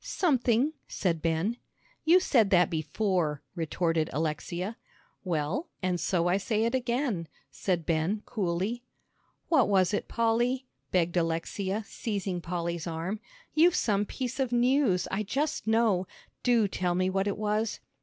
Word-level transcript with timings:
"Something," 0.03 0.73
said 0.87 1.21
Ben. 1.21 1.57
"You 2.05 2.19
said 2.19 2.49
that 2.49 2.71
before," 2.71 3.43
retorted 3.53 4.09
Alexia. 4.11 4.77
"Well, 5.23 5.69
and 5.83 5.99
so 5.99 6.27
I 6.27 6.37
say 6.37 6.63
it 6.63 6.73
again," 6.73 7.27
said 7.51 7.85
Ben, 7.85 8.23
coolly. 8.25 8.81
"What 9.49 9.69
was 9.69 9.93
it, 9.93 10.07
Polly?" 10.07 10.65
begged 10.91 11.17
Alexia, 11.17 11.83
seizing 11.85 12.41
Polly's 12.41 12.87
arm. 12.87 13.19
"You've 13.53 13.75
some 13.75 14.07
piece 14.07 14.39
of 14.39 14.51
news, 14.51 15.07
I 15.11 15.21
just 15.21 15.67
know; 15.67 16.07
do 16.41 16.67
tell 16.67 16.95
me 16.95 17.07
what 17.11 17.27
it 17.27 17.35
is!" 17.39 17.79